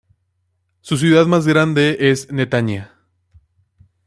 Su 0.81 0.97
ciudad 0.97 1.27
más 1.27 1.45
grande 1.45 1.95
es 2.09 2.31
Netanya. 2.31 2.95